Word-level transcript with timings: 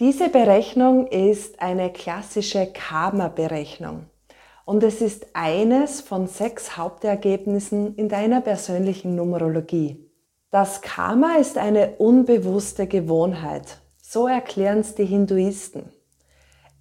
Diese 0.00 0.28
Berechnung 0.28 1.06
ist 1.06 1.62
eine 1.62 1.92
klassische 1.92 2.66
Karma-Berechnung 2.66 4.06
und 4.64 4.82
es 4.82 5.00
ist 5.00 5.28
eines 5.34 6.00
von 6.00 6.26
sechs 6.26 6.76
Hauptergebnissen 6.76 7.94
in 7.94 8.08
deiner 8.08 8.40
persönlichen 8.40 9.14
Numerologie. 9.14 10.10
Das 10.50 10.82
Karma 10.82 11.36
ist 11.36 11.58
eine 11.58 11.92
unbewusste 11.98 12.88
Gewohnheit. 12.88 13.78
So 14.02 14.26
erklären 14.26 14.80
es 14.80 14.96
die 14.96 15.04
Hinduisten. 15.04 15.84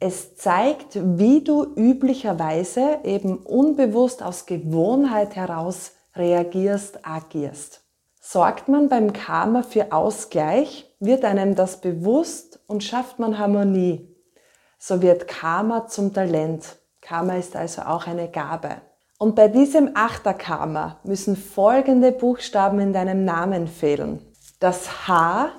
Es 0.00 0.36
zeigt, 0.36 0.98
wie 1.18 1.44
du 1.44 1.64
üblicherweise 1.64 3.00
eben 3.04 3.36
unbewusst 3.36 4.22
aus 4.22 4.46
Gewohnheit 4.46 5.36
heraus 5.36 5.92
reagierst, 6.16 7.04
agierst. 7.04 7.82
Sorgt 8.24 8.68
man 8.68 8.88
beim 8.88 9.12
Karma 9.12 9.64
für 9.64 9.90
Ausgleich, 9.90 10.94
wird 11.00 11.24
einem 11.24 11.56
das 11.56 11.80
bewusst 11.80 12.60
und 12.68 12.84
schafft 12.84 13.18
man 13.18 13.36
Harmonie. 13.36 14.08
So 14.78 15.02
wird 15.02 15.26
Karma 15.26 15.88
zum 15.88 16.14
Talent. 16.14 16.76
Karma 17.00 17.34
ist 17.34 17.56
also 17.56 17.82
auch 17.82 18.06
eine 18.06 18.30
Gabe. 18.30 18.76
Und 19.18 19.34
bei 19.34 19.48
diesem 19.48 19.90
Achterkarma 19.94 21.00
müssen 21.02 21.36
folgende 21.36 22.12
Buchstaben 22.12 22.78
in 22.78 22.92
deinem 22.92 23.24
Namen 23.24 23.66
fehlen. 23.66 24.24
Das 24.60 25.08
H, 25.08 25.50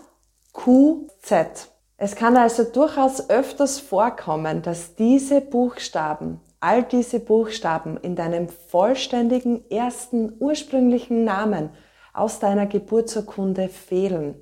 Q, 0.53 1.07
Z. 1.21 1.67
Es 1.97 2.15
kann 2.15 2.37
also 2.37 2.63
durchaus 2.63 3.29
öfters 3.29 3.81
vorkommen, 3.81 4.61
dass 4.61 4.95
diese 4.95 5.41
Buchstaben, 5.41 6.39
all 6.61 6.83
diese 6.83 7.19
Buchstaben 7.19 7.97
in 7.97 8.15
deinem 8.15 8.47
vollständigen 8.47 9.69
ersten 9.69 10.31
ursprünglichen 10.39 11.25
Namen 11.25 11.69
aus 12.13 12.39
deiner 12.39 12.67
Geburtsurkunde 12.67 13.69
fehlen. 13.69 14.35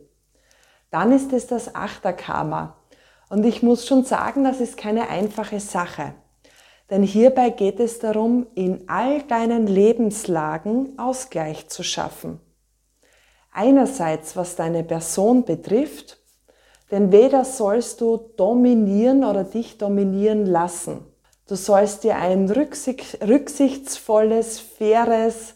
Dann 0.91 1.11
ist 1.11 1.33
es 1.33 1.47
das 1.47 1.73
Achterkarma. 1.73 2.75
Und 3.29 3.43
ich 3.45 3.63
muss 3.63 3.87
schon 3.87 4.03
sagen, 4.03 4.43
das 4.43 4.59
ist 4.59 4.77
keine 4.77 5.07
einfache 5.07 5.61
Sache. 5.61 6.13
Denn 6.89 7.01
hierbei 7.01 7.49
geht 7.49 7.79
es 7.79 7.99
darum, 7.99 8.47
in 8.53 8.89
all 8.89 9.21
deinen 9.23 9.67
Lebenslagen 9.67 10.99
Ausgleich 10.99 11.69
zu 11.69 11.83
schaffen. 11.83 12.41
Einerseits, 13.53 14.35
was 14.35 14.57
deine 14.57 14.83
Person 14.83 15.45
betrifft, 15.45 16.17
denn 16.91 17.13
weder 17.13 17.45
sollst 17.45 18.01
du 18.01 18.17
dominieren 18.35 19.23
oder 19.23 19.45
dich 19.45 19.77
dominieren 19.77 20.45
lassen. 20.45 21.05
Du 21.47 21.55
sollst 21.55 22.03
dir 22.03 22.17
ein 22.17 22.49
rücksichtsvolles, 22.49 24.59
faires 24.59 25.55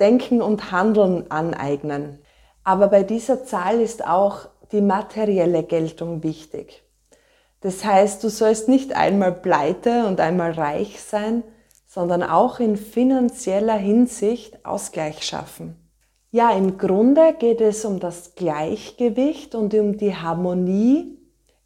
Denken 0.00 0.42
und 0.42 0.70
Handeln 0.70 1.30
aneignen. 1.30 2.18
Aber 2.64 2.88
bei 2.88 3.02
dieser 3.02 3.44
Zahl 3.44 3.80
ist 3.80 4.06
auch 4.06 4.48
die 4.72 4.80
materielle 4.80 5.62
Geltung 5.62 6.22
wichtig. 6.22 6.82
Das 7.60 7.84
heißt, 7.84 8.22
du 8.22 8.28
sollst 8.28 8.68
nicht 8.68 8.94
einmal 8.94 9.32
pleite 9.32 10.06
und 10.06 10.20
einmal 10.20 10.52
reich 10.52 11.00
sein, 11.00 11.42
sondern 11.86 12.22
auch 12.22 12.60
in 12.60 12.76
finanzieller 12.76 13.76
Hinsicht 13.76 14.64
Ausgleich 14.64 15.24
schaffen. 15.24 15.76
Ja, 16.30 16.52
im 16.52 16.76
Grunde 16.76 17.34
geht 17.38 17.60
es 17.60 17.84
um 17.84 17.98
das 17.98 18.34
Gleichgewicht 18.34 19.54
und 19.54 19.72
um 19.74 19.96
die 19.96 20.14
Harmonie 20.14 21.18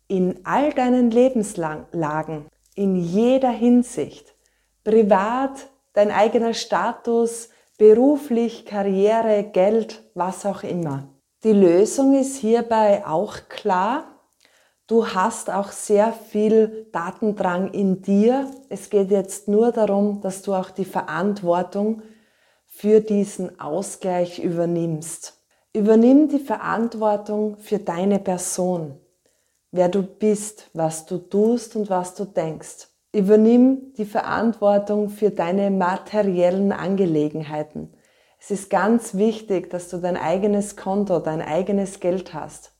in 0.06 0.40
all 0.44 0.72
deinen 0.72 1.10
Lebenslagen, 1.10 2.46
in 2.74 2.96
jeder 2.96 3.50
Hinsicht. 3.50 4.34
Privat, 4.84 5.68
dein 5.94 6.10
eigener 6.10 6.54
Status, 6.54 7.48
beruflich, 7.78 8.66
Karriere, 8.66 9.44
Geld, 9.52 10.02
was 10.14 10.46
auch 10.46 10.62
immer. 10.62 11.08
Die 11.44 11.52
Lösung 11.52 12.14
ist 12.14 12.36
hierbei 12.36 13.04
auch 13.06 13.48
klar. 13.48 14.04
Du 14.86 15.06
hast 15.08 15.50
auch 15.50 15.72
sehr 15.72 16.12
viel 16.12 16.86
Datendrang 16.92 17.72
in 17.72 18.02
dir. 18.02 18.50
Es 18.68 18.90
geht 18.90 19.10
jetzt 19.10 19.48
nur 19.48 19.72
darum, 19.72 20.20
dass 20.20 20.42
du 20.42 20.54
auch 20.54 20.70
die 20.70 20.84
Verantwortung 20.84 22.02
für 22.66 23.00
diesen 23.00 23.58
Ausgleich 23.58 24.38
übernimmst. 24.38 25.40
Übernimm 25.72 26.28
die 26.28 26.38
Verantwortung 26.38 27.56
für 27.56 27.78
deine 27.78 28.18
Person, 28.18 29.00
wer 29.70 29.88
du 29.88 30.02
bist, 30.02 30.70
was 30.74 31.06
du 31.06 31.18
tust 31.18 31.74
und 31.76 31.88
was 31.90 32.14
du 32.14 32.24
denkst. 32.24 32.88
Übernimm 33.12 33.92
die 33.98 34.04
Verantwortung 34.04 35.10
für 35.10 35.30
deine 35.30 35.70
materiellen 35.70 36.72
Angelegenheiten. 36.72 37.92
Es 38.40 38.50
ist 38.50 38.70
ganz 38.70 39.14
wichtig, 39.14 39.70
dass 39.70 39.88
du 39.88 39.98
dein 39.98 40.16
eigenes 40.16 40.76
Konto, 40.76 41.18
dein 41.18 41.42
eigenes 41.42 42.00
Geld 42.00 42.34
hast. 42.34 42.72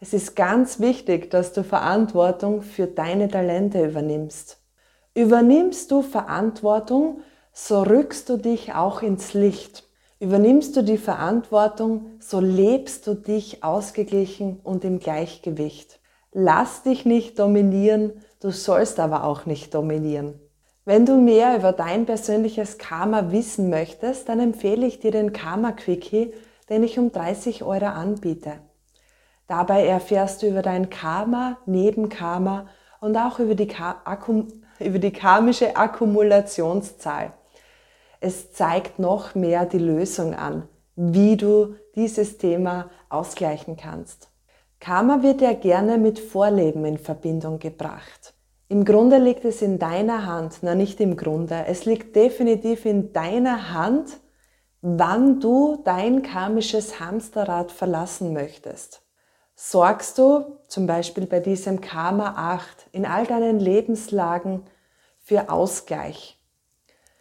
Es 0.00 0.12
ist 0.12 0.34
ganz 0.34 0.80
wichtig, 0.80 1.30
dass 1.30 1.52
du 1.52 1.62
Verantwortung 1.62 2.62
für 2.62 2.86
deine 2.86 3.28
Talente 3.28 3.84
übernimmst. 3.84 4.60
Übernimmst 5.14 5.90
du 5.90 6.02
Verantwortung 6.02 7.20
so 7.52 7.82
rückst 7.82 8.28
du 8.30 8.38
dich 8.38 8.74
auch 8.74 9.02
ins 9.02 9.34
Licht. 9.34 9.84
Übernimmst 10.20 10.74
du 10.76 10.82
die 10.82 10.98
Verantwortung, 10.98 12.12
so 12.18 12.40
lebst 12.40 13.06
du 13.06 13.14
dich 13.14 13.62
ausgeglichen 13.62 14.60
und 14.62 14.84
im 14.84 15.00
Gleichgewicht. 15.00 16.00
Lass 16.32 16.82
dich 16.82 17.04
nicht 17.04 17.38
dominieren, 17.38 18.12
du 18.42 18.50
sollst 18.50 18.98
aber 18.98 19.24
auch 19.24 19.46
nicht 19.46 19.72
dominieren. 19.74 20.40
Wenn 20.84 21.06
du 21.06 21.16
mehr 21.16 21.56
über 21.56 21.72
dein 21.72 22.06
persönliches 22.06 22.76
Karma 22.76 23.30
wissen 23.30 23.70
möchtest, 23.70 24.28
dann 24.28 24.40
empfehle 24.40 24.84
ich 24.84 24.98
dir 24.98 25.12
den 25.12 25.32
Karma 25.32 25.70
Quickie, 25.70 26.34
den 26.68 26.82
ich 26.82 26.98
um 26.98 27.12
30 27.12 27.62
Euro 27.62 27.86
anbiete. 27.86 28.54
Dabei 29.46 29.86
erfährst 29.86 30.42
du 30.42 30.48
über 30.48 30.62
dein 30.62 30.90
Karma, 30.90 31.58
Nebenkarma 31.66 32.66
und 33.00 33.16
auch 33.16 33.38
über 33.38 33.54
die, 33.54 33.68
über 34.80 34.98
die 34.98 35.12
karmische 35.12 35.76
Akkumulationszahl. 35.76 37.32
Es 38.20 38.52
zeigt 38.52 38.98
noch 38.98 39.36
mehr 39.36 39.66
die 39.66 39.78
Lösung 39.78 40.34
an, 40.34 40.68
wie 40.96 41.36
du 41.36 41.76
dieses 41.94 42.38
Thema 42.38 42.90
ausgleichen 43.08 43.76
kannst. 43.76 44.31
Karma 44.82 45.22
wird 45.22 45.40
ja 45.40 45.52
gerne 45.52 45.96
mit 45.96 46.18
Vorleben 46.18 46.84
in 46.84 46.98
Verbindung 46.98 47.60
gebracht. 47.60 48.34
Im 48.66 48.84
Grunde 48.84 49.18
liegt 49.18 49.44
es 49.44 49.62
in 49.62 49.78
deiner 49.78 50.26
Hand, 50.26 50.58
na 50.62 50.74
nicht 50.74 51.00
im 51.00 51.16
Grunde, 51.16 51.66
es 51.68 51.84
liegt 51.84 52.16
definitiv 52.16 52.84
in 52.84 53.12
deiner 53.12 53.72
Hand, 53.72 54.18
wann 54.80 55.38
du 55.38 55.80
dein 55.84 56.22
karmisches 56.22 56.98
Hamsterrad 56.98 57.70
verlassen 57.70 58.32
möchtest. 58.32 59.02
Sorgst 59.54 60.18
du 60.18 60.58
zum 60.66 60.88
Beispiel 60.88 61.26
bei 61.26 61.38
diesem 61.38 61.80
Karma 61.80 62.34
8 62.36 62.88
in 62.90 63.06
all 63.06 63.24
deinen 63.24 63.60
Lebenslagen 63.60 64.64
für 65.20 65.48
Ausgleich, 65.48 66.42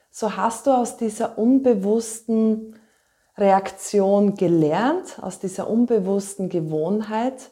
so 0.09 0.35
hast 0.35 0.65
du 0.65 0.71
aus 0.71 0.97
dieser 0.97 1.37
unbewussten 1.37 2.80
Reaktion 3.37 4.35
gelernt, 4.35 5.17
aus 5.21 5.39
dieser 5.39 5.69
unbewussten 5.69 6.49
Gewohnheit. 6.49 7.51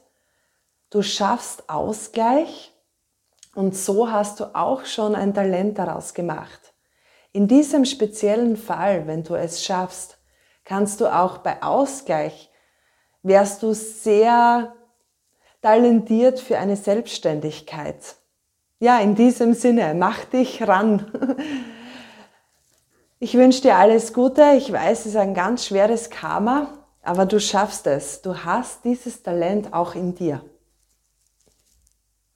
Du 0.89 1.01
schaffst 1.01 1.69
Ausgleich 1.69 2.73
und 3.55 3.75
so 3.75 4.11
hast 4.11 4.39
du 4.39 4.55
auch 4.55 4.85
schon 4.85 5.15
ein 5.15 5.33
Talent 5.33 5.77
daraus 5.77 6.13
gemacht. 6.13 6.73
In 7.31 7.47
diesem 7.47 7.85
speziellen 7.85 8.57
Fall, 8.57 9.07
wenn 9.07 9.23
du 9.23 9.35
es 9.35 9.63
schaffst, 9.63 10.17
kannst 10.65 10.99
du 11.01 11.07
auch 11.07 11.39
bei 11.39 11.61
Ausgleich, 11.61 12.49
wärst 13.21 13.63
du 13.63 13.73
sehr 13.73 14.73
talentiert 15.61 16.39
für 16.39 16.57
eine 16.57 16.75
Selbstständigkeit. 16.75 18.15
Ja, 18.79 18.99
in 18.99 19.15
diesem 19.15 19.53
Sinne, 19.53 19.93
mach 19.93 20.25
dich 20.25 20.67
ran. 20.67 21.11
Ich 23.21 23.33
wünsche 23.33 23.61
dir 23.61 23.75
alles 23.75 24.13
Gute. 24.13 24.53
Ich 24.57 24.71
weiß, 24.71 25.01
es 25.01 25.07
ist 25.07 25.15
ein 25.17 25.33
ganz 25.33 25.65
schweres 25.65 26.09
Karma, 26.09 26.69
aber 27.03 27.25
du 27.25 27.41
schaffst 27.41 27.85
es. 27.85 28.21
Du 28.21 28.45
hast 28.45 28.85
dieses 28.85 29.21
Talent 29.23 29.73
auch 29.73 29.93
in 29.93 30.15
dir. 30.15 30.41